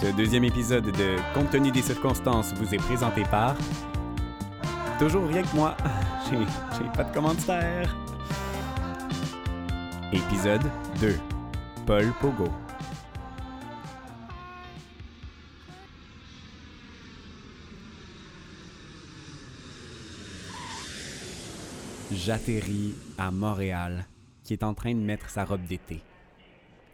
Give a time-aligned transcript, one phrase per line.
[0.00, 3.56] Ce deuxième épisode de Compte tenu des circonstances vous est présenté par.
[4.98, 5.76] Toujours rien que moi.
[6.30, 7.96] J'ai pas de commanditaire.
[10.12, 10.62] Épisode
[11.00, 11.16] 2.
[11.86, 12.48] Paul Pogo.
[22.12, 24.06] J'atterris à Montréal,
[24.44, 26.02] qui est en train de mettre sa robe d'été.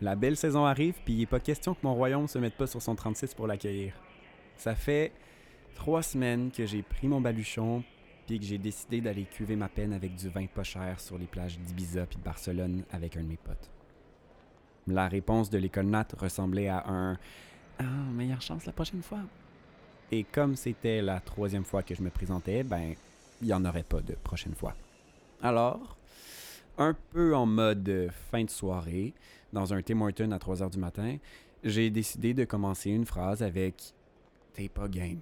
[0.03, 2.67] La belle saison arrive, puis il n'est pas question que mon royaume se mette pas
[2.67, 3.95] sur son 36 pour l'accueillir.
[4.57, 5.13] Ça fait
[5.77, 7.85] trois semaines que j'ai pris mon baluchon,
[8.27, 11.27] puis que j'ai décidé d'aller cuver ma peine avec du vin pas cher sur les
[11.27, 13.71] plages d'Ibiza puis de Barcelone avec un de mes potes.
[14.89, 17.17] La réponse de l'école Nat ressemblait à un
[17.79, 19.21] Ah, meilleure chance la prochaine fois.
[20.11, 22.95] Et comme c'était la troisième fois que je me présentais, ben,
[23.41, 24.75] il n'y en aurait pas de prochaine fois.
[25.43, 25.97] Alors,
[26.77, 29.15] un peu en mode fin de soirée,
[29.53, 31.19] dans un Tim Horton à 3 h du matin,
[31.63, 33.95] j'ai décidé de commencer une phrase avec
[34.53, 35.21] T'es pas game.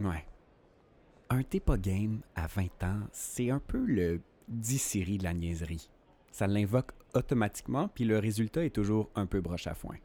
[0.00, 0.24] Ouais.
[1.30, 5.34] Un T'es pas game à 20 ans, c'est un peu le 10 série de la
[5.34, 5.90] niaiserie.
[6.30, 9.96] Ça l'invoque automatiquement, puis le résultat est toujours un peu broche à foin.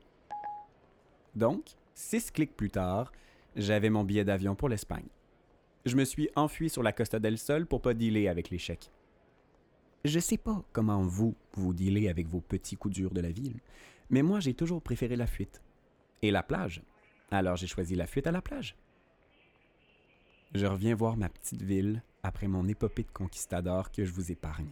[1.36, 3.12] Donc, six clics plus tard,
[3.56, 5.08] j'avais mon billet d'avion pour l'Espagne.
[5.86, 8.92] Je me suis enfui sur la Costa del Sol pour pas dealer avec l'échec.
[10.06, 13.62] Je sais pas comment vous, vous dealez avec vos petits coups durs de la ville,
[14.10, 15.62] mais moi j'ai toujours préféré la fuite.
[16.22, 16.82] Et la plage?
[17.32, 18.76] Alors j'ai choisi la fuite à la plage.
[20.54, 24.72] Je reviens voir ma petite ville après mon épopée de conquistador que je vous épargne.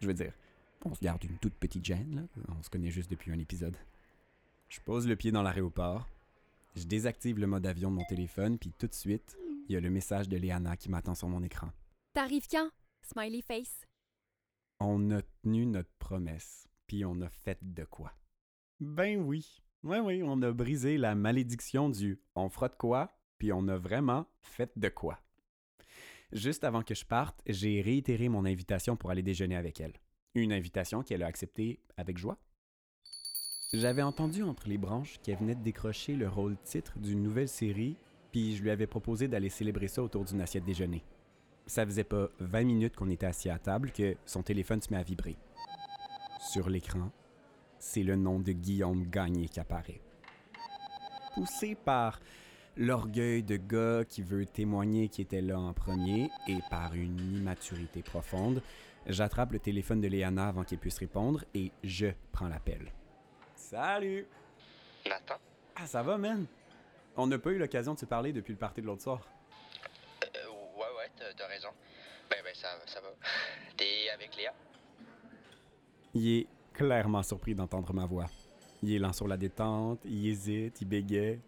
[0.00, 0.32] Je veux dire,
[0.84, 2.42] on se garde une toute petite gêne, là.
[2.58, 3.76] On se connaît juste depuis un épisode.
[4.68, 6.08] Je pose le pied dans l'aéroport,
[6.74, 9.80] je désactive le mode avion de mon téléphone, puis tout de suite, il y a
[9.80, 11.70] le message de Léana qui m'attend sur mon écran.
[12.14, 12.68] T'arrives quand?
[13.02, 13.86] Smiley face.
[14.84, 18.12] On a tenu notre promesse, puis on a fait de quoi?
[18.80, 19.62] Ben oui.
[19.84, 24.26] Oui, oui, on a brisé la malédiction du on frotte quoi, puis on a vraiment
[24.40, 25.20] fait de quoi.
[26.32, 29.92] Juste avant que je parte, j'ai réitéré mon invitation pour aller déjeuner avec elle.
[30.34, 32.38] Une invitation qu'elle a acceptée avec joie.
[33.72, 37.96] J'avais entendu entre les branches qu'elle venait de décrocher le rôle titre d'une nouvelle série,
[38.32, 41.04] puis je lui avais proposé d'aller célébrer ça autour d'une assiette déjeuner.
[41.66, 44.98] Ça faisait pas 20 minutes qu'on était assis à table que son téléphone se met
[44.98, 45.36] à vibrer.
[46.40, 47.10] Sur l'écran,
[47.78, 50.00] c'est le nom de Guillaume Gagné qui apparaît.
[51.34, 52.20] Poussé par
[52.76, 58.02] l'orgueil de gars qui veut témoigner qui était là en premier et par une immaturité
[58.02, 58.62] profonde,
[59.06, 62.92] j'attrape le téléphone de Léana avant qu'elle puisse répondre et je prends l'appel.
[63.56, 64.26] Salut!
[65.06, 65.36] Nathan?
[65.74, 66.46] Ah, ça va, man?
[67.16, 69.20] On n'a pas eu l'occasion de se parler depuis le party de l'autre soir.
[70.24, 71.68] Euh, ouais, ouais, t'as, t'as raison.
[72.30, 73.08] Ben, ben, ça, ça va.
[73.76, 74.52] T'es avec Léa?
[76.14, 78.26] Il est clairement surpris d'entendre ma voix.
[78.82, 81.40] Il est lent sur la détente, il hésite, il bégait.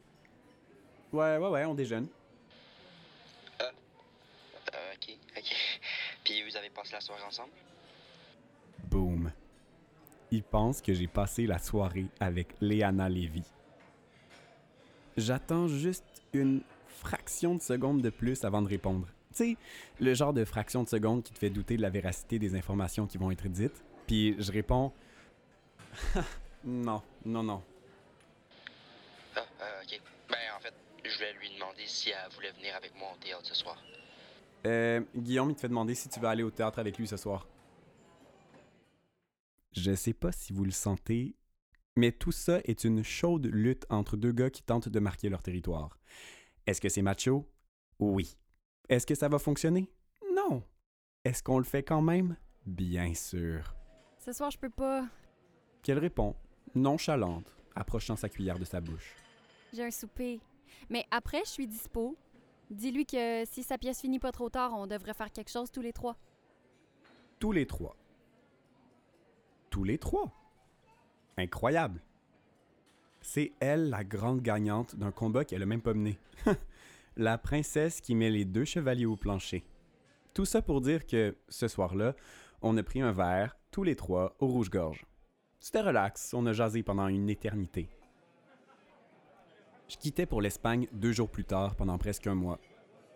[1.13, 2.09] Ouais, ouais, ouais, on déjeune.
[3.61, 3.71] Euh,
[4.95, 5.45] ok, ok.
[6.25, 7.53] Puis vous avez passé la soirée ensemble?
[8.91, 9.31] Boom.
[10.31, 13.45] Il pense que j'ai passé la soirée avec Léana Lévy.
[15.17, 19.07] J'attends juste une fraction de seconde de plus avant de répondre.
[19.35, 19.57] Tu sais,
[20.01, 23.07] le genre de fraction de seconde qui te fait douter de la véracité des informations
[23.07, 23.85] qui vont être dites.
[24.07, 24.93] Puis je réponds
[26.65, 27.63] Non, non, non.
[29.37, 30.01] Ah, euh, ok.
[30.31, 30.75] Ben, en fait,
[31.05, 33.83] je vais lui demander si elle voulait venir avec moi au théâtre ce soir.
[34.67, 37.17] Euh, Guillaume, il te fait demander si tu veux aller au théâtre avec lui ce
[37.17, 37.47] soir.
[39.73, 41.35] Je sais pas si vous le sentez,
[41.97, 45.43] mais tout ça est une chaude lutte entre deux gars qui tentent de marquer leur
[45.43, 45.99] territoire.
[46.67, 47.47] Est-ce que c'est macho?
[47.99, 48.37] Oui.
[48.89, 49.91] Est-ce que ça va fonctionner?
[50.35, 50.63] Non.
[51.25, 52.37] Est-ce qu'on le fait quand même?
[52.67, 53.75] Bien sûr.
[54.19, 55.07] Ce soir, je peux pas.
[55.83, 56.35] Qu'elle répond,
[56.75, 59.15] nonchalante, approchant sa cuillère de sa bouche.
[59.73, 60.41] J'ai un souper.
[60.91, 62.17] Mais après, je suis dispo.
[62.71, 65.83] Dis-lui que si sa pièce finit pas trop tard, on devrait faire quelque chose tous
[65.83, 66.17] les trois.
[67.39, 67.97] Tous les trois.
[69.71, 70.33] Tous les trois.
[71.37, 72.01] Incroyable.
[73.21, 76.19] C'est elle la grande gagnante d'un combat qu'elle a même pas mené.
[77.17, 79.65] la princesse qui met les deux chevaliers au plancher.
[80.33, 82.15] Tout ça pour dire que, ce soir-là,
[82.63, 85.05] on a pris un verre, tous les trois, au rouge-gorge.
[85.61, 87.89] C'était relax, on a jasé pendant une éternité.
[89.89, 92.59] Je quittais pour l'Espagne deux jours plus tard, pendant presque un mois.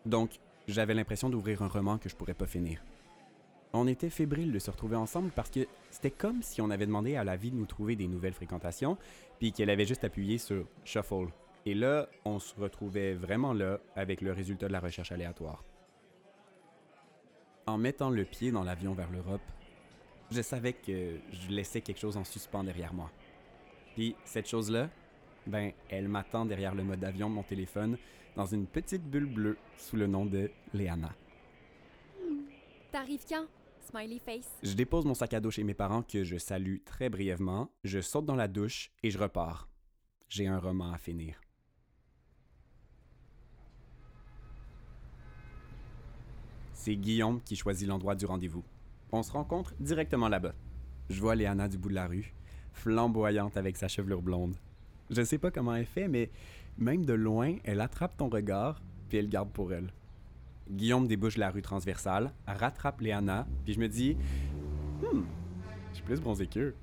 [0.06, 2.83] Donc, j'avais l'impression d'ouvrir un roman que je pourrais pas finir.
[3.73, 7.17] On était fébriles de se retrouver ensemble parce que c'était comme si on avait demandé
[7.17, 8.97] à la vie de nous trouver des nouvelles fréquentations,
[9.39, 11.29] puis qu'elle avait juste appuyé sur Shuffle.
[11.67, 15.65] Et là, on se retrouvait vraiment là avec le résultat de la recherche aléatoire.
[17.67, 19.43] En mettant le pied dans l'avion vers l'Europe,
[20.31, 23.11] je savais que je laissais quelque chose en suspens derrière moi.
[23.95, 24.89] Puis cette chose-là,
[25.47, 27.97] Ben, elle m'attend derrière le mode avion de mon téléphone
[28.37, 31.15] dans une petite bulle bleue sous le nom de Léana.
[32.93, 33.47] T'arrives quand?
[33.81, 34.59] Smiley face.
[34.63, 38.01] Je dépose mon sac à dos chez mes parents que je salue très brièvement, je
[38.01, 39.71] saute dans la douche et je repars.
[40.29, 41.41] J'ai un roman à finir.
[46.88, 48.64] C'est Guillaume qui choisit l'endroit du rendez-vous.
[49.12, 50.55] On se rencontre directement là-bas.
[51.11, 52.32] Je vois Léana du bout de la rue,
[52.73, 54.56] flamboyante avec sa chevelure blonde.
[55.11, 56.31] Je sais pas comment elle fait, mais
[56.79, 58.81] même de loin, elle attrape ton regard,
[59.11, 59.93] puis elle garde pour elle.
[60.70, 64.17] Guillaume débouche la rue transversale, rattrape Léana, puis je me dis
[65.02, 65.25] Hmm,
[65.90, 66.75] je suis plus bronzé qu'eux.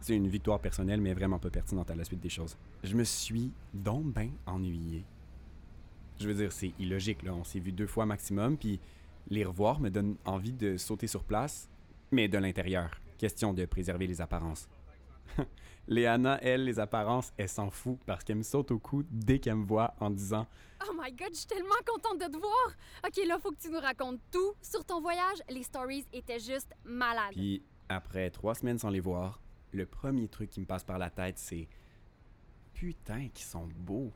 [0.00, 2.56] C'est une victoire personnelle, mais vraiment pas pertinente à la suite des choses.
[2.82, 5.04] Je me suis donc ben ennuyé.
[6.18, 7.32] Je veux dire, c'est illogique, là.
[7.32, 8.80] On s'est vu deux fois maximum, puis
[9.28, 11.68] les revoir me donne envie de sauter sur place,
[12.10, 12.90] mais de l'intérieur.
[13.18, 14.68] Question de préserver les apparences.
[15.88, 19.56] Léana, elle, les apparences, elle s'en fout parce qu'elle me saute au cou dès qu'elle
[19.56, 20.46] me voit en disant
[20.88, 22.74] Oh my god, je suis tellement contente de te voir!
[23.06, 25.38] Ok, là, faut que tu nous racontes tout sur ton voyage.
[25.48, 27.32] Les stories étaient juste malades.
[27.32, 29.40] Puis après trois semaines sans les voir,
[29.72, 31.68] le premier truc qui me passe par la tête, c'est
[32.72, 34.12] putain qu'ils sont beaux.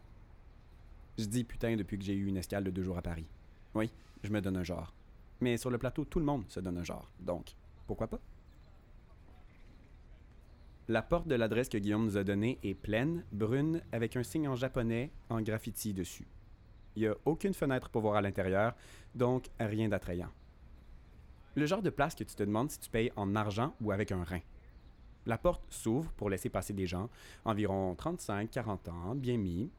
[1.19, 3.27] Je dis putain depuis que j'ai eu une escale de deux jours à Paris.
[3.75, 3.91] Oui,
[4.23, 4.94] je me donne un genre.
[5.41, 7.11] Mais sur le plateau, tout le monde se donne un genre.
[7.21, 7.55] Donc,
[7.87, 8.21] pourquoi pas?
[10.88, 14.49] La porte de l'adresse que Guillaume nous a donnée est pleine, brune, avec un signe
[14.49, 16.29] en japonais en graffiti dessus.
[16.94, 18.75] Il n'y a aucune fenêtre pour voir à l'intérieur,
[19.15, 20.31] donc rien d'attrayant.
[21.55, 24.12] Le genre de place que tu te demandes si tu payes en argent ou avec
[24.12, 24.41] un rein.
[25.25, 27.09] La porte s'ouvre pour laisser passer des gens,
[27.47, 29.71] environ 35-40 ans, bien mis.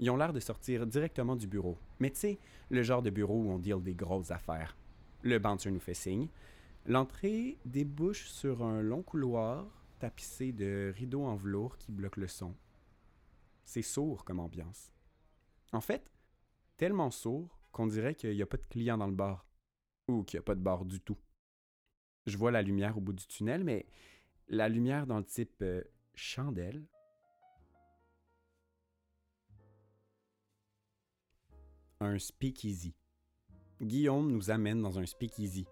[0.00, 1.76] Ils ont l'air de sortir directement du bureau.
[1.98, 2.38] Mais tu sais,
[2.70, 4.76] le genre de bureau où on deal des grosses affaires.
[5.22, 6.28] Le bouncer nous fait signe.
[6.86, 9.66] L'entrée débouche sur un long couloir
[9.98, 12.54] tapissé de rideaux en velours qui bloquent le son.
[13.64, 14.92] C'est sourd comme ambiance.
[15.72, 16.10] En fait,
[16.76, 19.44] tellement sourd qu'on dirait qu'il n'y a pas de client dans le bar.
[20.08, 21.18] Ou qu'il n'y a pas de bar du tout.
[22.26, 23.86] Je vois la lumière au bout du tunnel, mais
[24.48, 25.82] la lumière dans le type euh,
[26.14, 26.86] chandelle.
[32.00, 32.94] Un speakeasy.
[33.82, 35.66] Guillaume nous amène dans un speakeasy.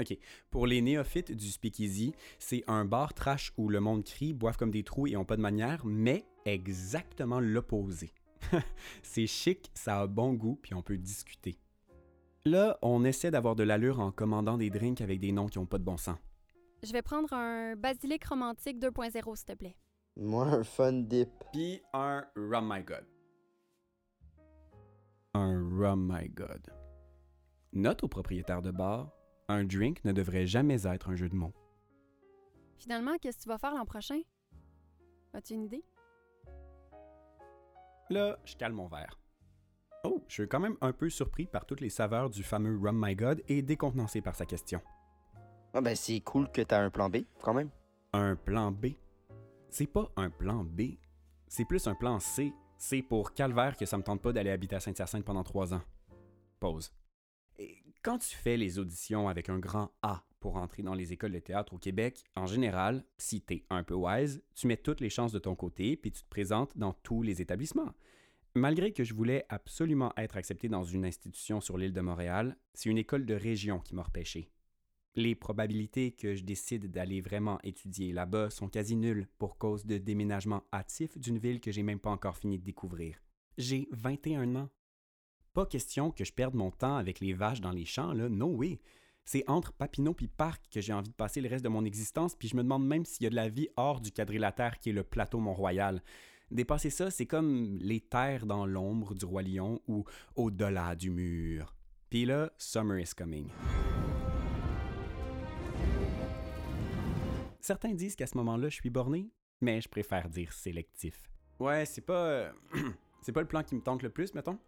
[0.00, 0.16] OK.
[0.50, 4.70] Pour les néophytes du speakeasy, c'est un bar trash où le monde crie, boive comme
[4.70, 8.14] des trous et ont pas de manière, mais exactement l'opposé.
[9.02, 11.58] c'est chic, ça a bon goût, puis on peut discuter.
[12.46, 15.66] Là, on essaie d'avoir de l'allure en commandant des drinks avec des noms qui ont
[15.66, 16.16] pas de bon sens.
[16.82, 19.76] Je vais prendre un basilic romantique 2.0, s'il te plaît.
[20.16, 21.28] Moi, un fun dip.
[21.52, 23.04] Puis un Rum My God.
[25.34, 26.72] Un Rum My God.
[27.72, 29.12] Note au propriétaire de bar,
[29.48, 31.54] un drink ne devrait jamais être un jeu de mots.
[32.78, 34.20] Finalement, qu'est-ce que tu vas faire l'an prochain?
[35.32, 35.84] As-tu une idée?
[38.08, 39.20] Là, je calme mon verre.
[40.02, 43.00] Oh, je suis quand même un peu surpris par toutes les saveurs du fameux Rum
[43.00, 44.80] My God et décontenancé par sa question.
[45.74, 47.70] Ah ben c'est cool que t'as un plan B, quand même.
[48.12, 48.86] Un plan B?
[49.68, 50.96] C'est pas un plan B,
[51.46, 52.52] c'est plus un plan C.
[52.82, 55.82] C'est pour calvaire que ça me tente pas d'aller habiter à Saint-Hyacinthe pendant trois ans.
[56.60, 56.90] Pause.
[58.02, 61.40] Quand tu fais les auditions avec un grand A pour entrer dans les écoles de
[61.40, 65.30] théâtre au Québec, en général, si t'es un peu wise, tu mets toutes les chances
[65.30, 67.92] de ton côté puis tu te présentes dans tous les établissements.
[68.54, 72.88] Malgré que je voulais absolument être accepté dans une institution sur l'île de Montréal, c'est
[72.88, 74.50] une école de région qui m'a repêché.
[75.16, 79.98] Les probabilités que je décide d'aller vraiment étudier là-bas sont quasi nulles pour cause de
[79.98, 83.20] déménagement hâtif d'une ville que j'ai même pas encore fini de découvrir.
[83.58, 84.70] J'ai 21 ans.
[85.52, 88.46] Pas question que je perde mon temps avec les vaches dans les champs, là, no
[88.46, 88.80] way.
[89.24, 92.36] C'est entre Papineau puis Parc que j'ai envie de passer le reste de mon existence,
[92.36, 94.90] puis je me demande même s'il y a de la vie hors du quadrilatère qui
[94.90, 96.02] est le plateau Mont-Royal.
[96.52, 100.04] Dépasser ça, c'est comme les terres dans l'ombre du roi lion ou
[100.36, 101.74] au-delà du mur.
[102.08, 103.48] Puis là, summer is coming.
[107.60, 111.30] Certains disent qu'à ce moment-là, je suis borné, mais je préfère dire sélectif.
[111.58, 112.26] Ouais, c'est pas.
[112.26, 112.52] euh,
[113.22, 114.58] c'est pas le plan qui me tente le plus, mettons.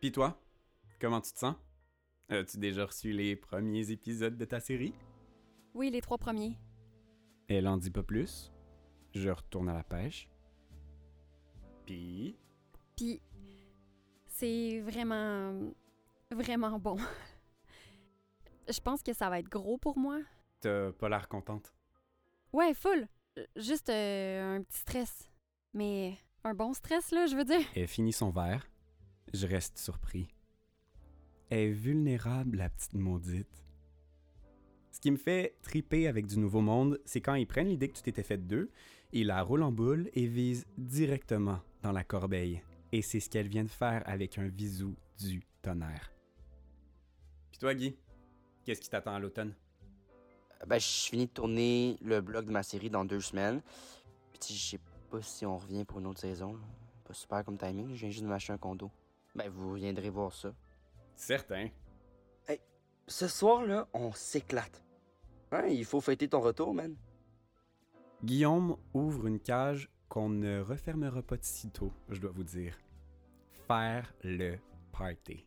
[0.00, 0.40] Puis toi,
[1.00, 1.56] comment tu te sens?
[2.28, 4.92] As-tu déjà reçu les premiers épisodes de ta série?
[5.74, 6.58] Oui, les trois premiers.
[7.48, 8.52] Elle en dit pas plus.
[9.14, 10.28] Je retourne à la pêche.
[11.86, 12.36] Puis?
[12.96, 13.22] Puis,
[14.26, 15.52] c'est vraiment.
[16.32, 16.96] vraiment bon.
[18.68, 20.18] Je pense que ça va être gros pour moi.
[20.60, 21.72] T'as pas l'air contente.
[22.56, 23.06] Ouais, full.
[23.36, 25.30] Euh, Juste euh, un petit stress.
[25.74, 27.60] Mais un bon stress, là, je veux dire.
[27.74, 28.66] Elle finit son verre.
[29.34, 30.26] Je reste surpris.
[31.50, 33.62] Elle est vulnérable, la petite maudite.
[34.90, 37.96] Ce qui me fait triper avec du Nouveau Monde, c'est quand ils prennent l'idée que
[37.98, 38.70] tu t'étais fait d'eux,
[39.12, 42.62] Il la roule en boule et vise directement dans la corbeille.
[42.90, 46.10] Et c'est ce qu'elle vient de faire avec un visou du tonnerre.
[47.50, 47.98] Puis toi, Guy,
[48.64, 49.54] qu'est-ce qui t'attend à l'automne?
[50.66, 53.60] Ben, je finis de tourner le blog de ma série dans deux semaines.
[54.32, 56.54] Puis je sais pas si on revient pour une autre saison.
[56.54, 56.60] là.
[57.04, 58.90] Pas super comme timing, je viens juste de m'acheter un condo.
[59.34, 60.52] Ben, vous viendrez voir ça.
[61.14, 61.68] Certain.
[63.08, 64.82] Ce soir-là, on s'éclate.
[65.52, 66.96] Hein, il faut fêter ton retour, man.
[68.24, 72.76] Guillaume ouvre une cage qu'on ne refermera pas de sitôt, je dois vous dire.
[73.68, 74.56] Faire le
[74.90, 75.46] party.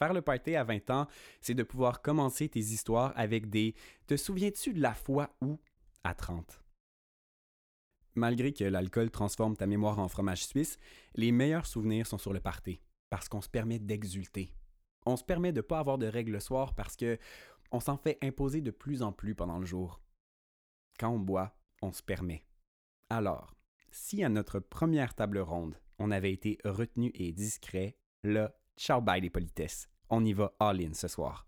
[0.00, 1.06] Faire le party à 20 ans,
[1.42, 3.74] c'est de pouvoir commencer tes histoires avec des
[4.06, 5.60] Te souviens-tu de la fois où
[6.04, 6.62] à 30.
[8.14, 10.78] Malgré que l'alcool transforme ta mémoire en fromage suisse,
[11.14, 12.80] les meilleurs souvenirs sont sur le party,
[13.10, 14.54] parce qu'on se permet d'exulter.
[15.04, 17.18] On se permet de ne pas avoir de règles le soir parce que
[17.70, 20.00] on s'en fait imposer de plus en plus pendant le jour.
[20.98, 22.44] Quand on boit, on se permet.
[23.10, 23.54] Alors,
[23.90, 29.20] si à notre première table ronde, on avait été retenu et discret, là, ciao bye
[29.20, 29.88] les politesses.
[30.08, 31.44] On y va all-in ce soir.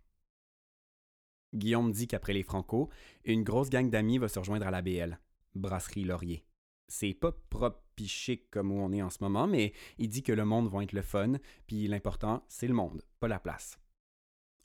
[1.54, 2.90] Guillaume dit qu'après les Franco,
[3.24, 5.18] une grosse gang d'amis va se rejoindre à la BL,
[5.54, 6.44] Brasserie Laurier.
[6.88, 10.32] C'est pas propre chic comme où on est en ce moment, mais il dit que
[10.32, 11.34] le monde va être le fun,
[11.66, 13.78] puis l'important, c'est le monde, pas la place.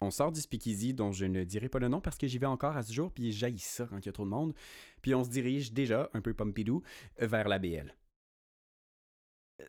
[0.02, 2.48] On sort du speakeasy dont je ne dirai pas le nom parce que j'y vais
[2.48, 4.54] encore à ce jour, puis jaillit ça quand il y a trop de monde,
[5.02, 6.82] puis on se dirige déjà, un peu pompidou,
[7.18, 7.96] vers la BL.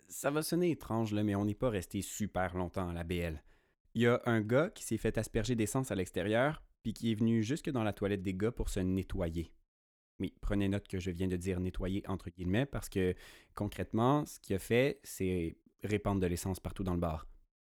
[0.09, 3.43] Ça va sonner étrange, là, mais on n'est pas resté super longtemps à la BL.
[3.95, 7.15] Il y a un gars qui s'est fait asperger d'essence à l'extérieur, puis qui est
[7.15, 9.53] venu jusque dans la toilette des gars pour se nettoyer.
[10.21, 13.15] Oui, prenez note que je viens de dire nettoyer entre guillemets parce que
[13.55, 17.27] concrètement, ce qu'il a fait, c'est répandre de l'essence partout dans le bar.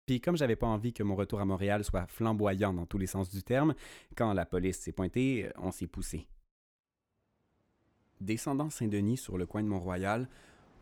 [0.06, 3.08] Puis comme j'avais pas envie que mon retour à Montréal soit flamboyant dans tous les
[3.08, 3.74] sens du terme,
[4.16, 6.28] quand la police s'est pointée, on s'est poussé.
[8.20, 10.28] Descendant Saint-Denis sur le coin de Mont-Royal,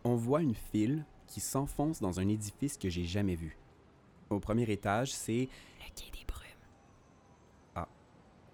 [0.03, 3.57] on voit une file qui s'enfonce dans un édifice que j'ai jamais vu.
[4.29, 5.47] Au premier étage, c'est
[5.79, 7.85] Le quai des brumes.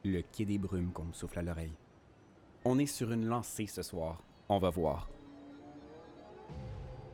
[0.06, 1.74] le quai des brumes qu'on me souffle à l'oreille.
[2.66, 4.22] On est sur une lancée ce soir.
[4.48, 5.10] On va voir.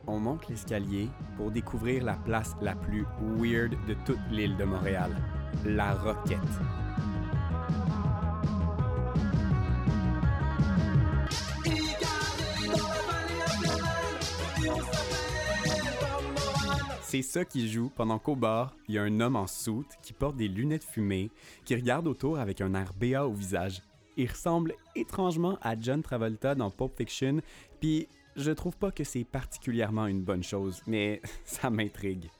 [0.06, 3.06] On monte l'escalier pour découvrir la place la plus
[3.38, 5.16] weird de toute l'île de Montréal,
[5.64, 6.38] la Roquette.
[17.14, 20.12] C'est ça qui joue pendant qu'au bar, il y a un homme en soute qui
[20.12, 21.30] porte des lunettes fumées,
[21.64, 23.82] qui regarde autour avec un air béat au visage.
[24.16, 27.40] Il ressemble étrangement à John Travolta dans Pulp Fiction,
[27.78, 32.30] puis je trouve pas que c'est particulièrement une bonne chose, mais ça m'intrigue.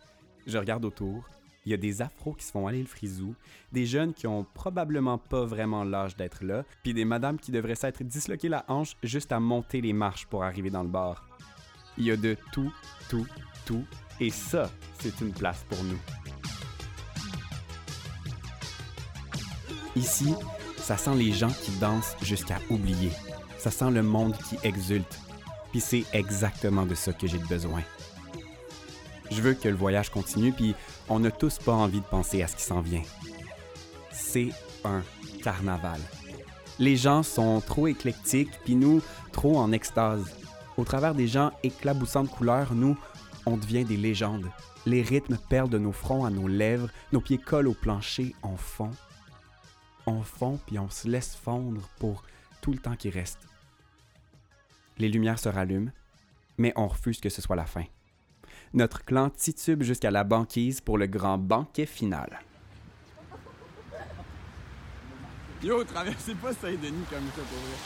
[0.44, 1.24] Je regarde autour,
[1.66, 3.36] il y a des afros qui se font aller le frisou,
[3.70, 7.76] des jeunes qui ont probablement pas vraiment l'âge d'être là, puis des madames qui devraient
[7.76, 11.28] s'être disloquées la hanche juste à monter les marches pour arriver dans le bar.
[11.96, 12.72] Il y a de tout,
[13.08, 13.28] tout,
[13.66, 13.84] tout,
[14.20, 15.98] et ça, c'est une place pour nous.
[19.96, 20.34] Ici,
[20.78, 23.10] ça sent les gens qui dansent jusqu'à oublier.
[23.58, 25.18] Ça sent le monde qui exulte.
[25.70, 27.82] Puis c'est exactement de ça que j'ai besoin.
[29.30, 30.74] Je veux que le voyage continue, puis
[31.08, 33.02] on n'a tous pas envie de penser à ce qui s'en vient.
[34.12, 34.50] C'est
[34.84, 35.02] un
[35.42, 36.00] carnaval.
[36.78, 39.00] Les gens sont trop éclectiques, puis nous,
[39.32, 40.24] trop en extase.
[40.76, 42.96] Au travers des gens éclaboussants de couleurs, nous,
[43.46, 44.50] on devient des légendes.
[44.86, 48.56] Les rythmes perlent de nos fronts à nos lèvres, nos pieds collent au plancher, on
[48.56, 48.90] fond.
[50.06, 52.22] On fond, puis on se laisse fondre pour
[52.60, 53.40] tout le temps qui reste.
[54.98, 55.90] Les lumières se rallument,
[56.58, 57.84] mais on refuse que ce soit la fin.
[58.72, 62.40] Notre clan titube jusqu'à la banquise pour le grand banquet final.
[65.62, 67.78] Yo, traversez pas Saint-Denis comme ça pour vrai.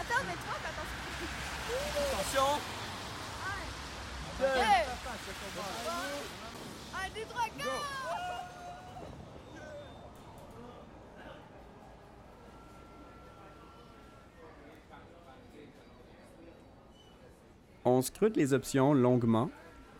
[0.00, 0.90] Attends, mais toi, t'attends.
[2.12, 2.79] Attention!
[17.84, 19.50] On scrute les options longuement,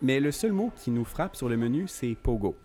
[0.01, 2.57] mais le seul mot qui nous frappe sur le menu, c'est pogo,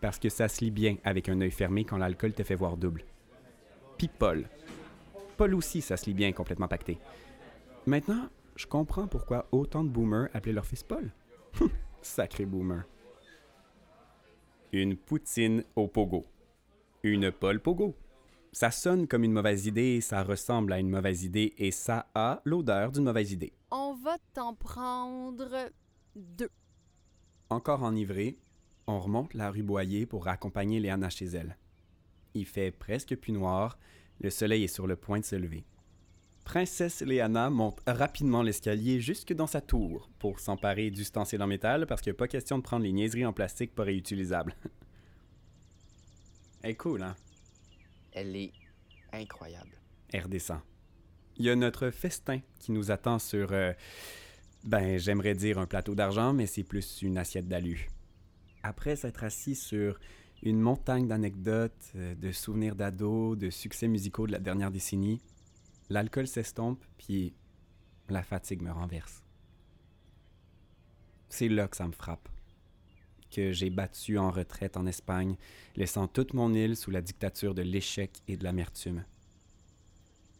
[0.00, 2.76] parce que ça se lit bien avec un œil fermé quand l'alcool te fait voir
[2.76, 3.04] double.
[3.96, 4.44] Puis Paul.
[5.36, 6.98] Paul aussi, ça se lit bien complètement pacté.
[7.86, 11.12] Maintenant, je comprends pourquoi autant de boomers appelaient leur fils Paul.
[12.02, 12.84] Sacré boomer.
[14.72, 16.26] Une poutine au pogo.
[17.02, 17.96] Une Paul pogo.
[18.52, 22.40] Ça sonne comme une mauvaise idée, ça ressemble à une mauvaise idée et ça a
[22.44, 23.52] l'odeur d'une mauvaise idée.
[23.70, 25.70] On va t'en prendre
[26.14, 26.50] deux.
[27.50, 28.38] Encore enivré,
[28.86, 31.56] on remonte la rue Boyer pour accompagner Léana chez elle.
[32.34, 33.78] Il fait presque plus noir,
[34.20, 35.64] le soleil est sur le point de se lever.
[36.44, 42.02] Princesse Léana monte rapidement l'escalier jusque dans sa tour pour s'emparer d'ustensiles en métal parce
[42.02, 44.54] qu'il n'y a pas question de prendre les niaiseries en plastique pas réutilisables.
[46.62, 47.16] Elle est cool, hein?
[48.12, 48.52] Elle est
[49.12, 49.72] incroyable.
[50.12, 50.60] Elle redescend.
[51.36, 53.52] Il y a notre festin qui nous attend sur...
[53.52, 53.72] euh,
[54.64, 57.88] ben, j'aimerais dire un plateau d'argent, mais c'est plus une assiette d'alu.
[58.62, 59.98] Après s'être assis sur
[60.42, 65.20] une montagne d'anecdotes, euh, de souvenirs d'ados, de succès musicaux de la dernière décennie,
[65.90, 67.34] l'alcool s'estompe, puis
[68.08, 69.22] la fatigue me renverse.
[71.28, 72.28] C'est là que ça me frappe.
[73.30, 75.36] Que j'ai battu en retraite en Espagne,
[75.74, 79.04] laissant toute mon île sous la dictature de l'échec et de l'amertume.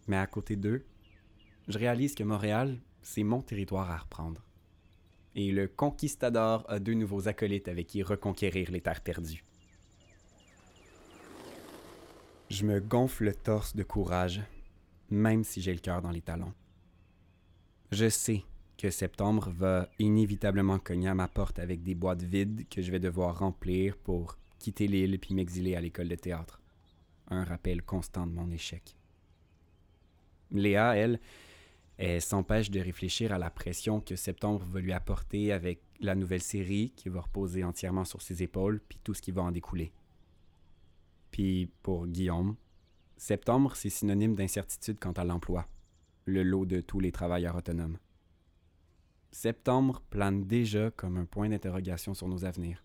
[0.06, 0.84] Mais à côté d'eux,
[1.66, 4.42] je réalise que Montréal, c'est mon territoire à reprendre.
[5.34, 9.42] Et le conquistador a deux nouveaux acolytes avec qui reconquérir les terres perdues.
[12.50, 14.42] Je me gonfle le torse de courage,
[15.11, 16.52] même si j'ai le cœur dans les talons.
[17.92, 18.42] Je sais
[18.76, 22.99] que septembre va inévitablement cogner à ma porte avec des boîtes vides que je vais
[22.99, 26.61] devoir remplir pour quitter l'île puis m'exiler à l'école de théâtre.
[27.28, 28.96] Un rappel constant de mon échec.
[30.50, 31.20] Léa, elle,
[31.96, 36.42] elle s'empêche de réfléchir à la pression que septembre va lui apporter avec la nouvelle
[36.42, 39.92] série qui va reposer entièrement sur ses épaules puis tout ce qui va en découler.
[41.30, 42.56] Puis pour Guillaume,
[43.16, 45.66] septembre, c'est synonyme d'incertitude quant à l'emploi,
[46.26, 47.99] le lot de tous les travailleurs autonomes.
[49.33, 52.85] Septembre plane déjà comme un point d'interrogation sur nos avenirs.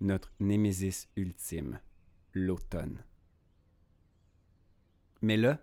[0.00, 1.80] Notre némésis ultime,
[2.32, 3.04] l'automne.
[5.22, 5.60] Mais là,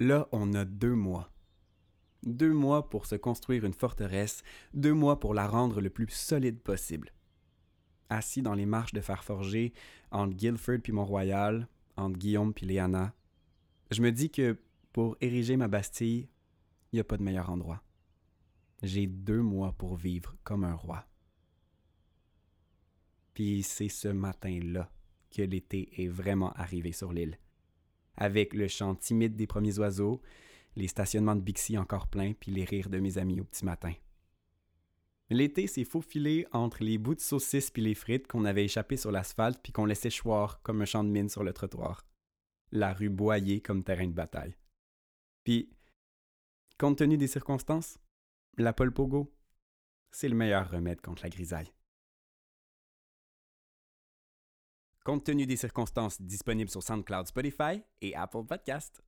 [0.00, 1.30] là, on a deux mois.
[2.24, 6.60] Deux mois pour se construire une forteresse, deux mois pour la rendre le plus solide
[6.60, 7.12] possible.
[8.08, 9.72] Assis dans les marches de fer forgé,
[10.10, 13.14] entre Guilford puis Mont-Royal, entre Guillaume puis Léana,
[13.94, 14.58] je me dis que
[14.92, 16.28] pour ériger ma Bastille,
[16.92, 17.82] il n'y a pas de meilleur endroit.
[18.82, 21.06] J'ai deux mois pour vivre comme un roi.
[23.32, 24.90] Puis c'est ce matin-là
[25.30, 27.38] que l'été est vraiment arrivé sur l'île.
[28.16, 30.20] Avec le chant timide des premiers oiseaux,
[30.76, 33.92] les stationnements de Bixi encore pleins, puis les rires de mes amis au petit matin.
[35.30, 39.10] L'été s'est faufilé entre les bouts de saucisses puis les frites qu'on avait échappées sur
[39.10, 42.04] l'asphalte puis qu'on laissait choir comme un champ de mine sur le trottoir.
[42.74, 44.56] La rue boyée comme terrain de bataille.
[45.44, 45.70] Puis,
[46.76, 48.00] compte tenu des circonstances,
[48.58, 49.32] la Pogo,
[50.10, 51.72] c'est le meilleur remède contre la grisaille.
[55.04, 59.04] Compte tenu des circonstances disponibles sur SoundCloud, Spotify et Apple Podcast.